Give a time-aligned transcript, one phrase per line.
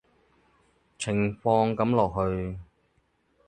[0.97, 2.57] 情況噉落去